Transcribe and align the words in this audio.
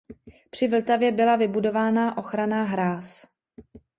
Při 0.49 0.67
Vltavě 0.67 1.11
byla 1.11 1.35
vybudována 1.35 2.17
ochranná 2.17 2.63
hráz. 2.63 3.25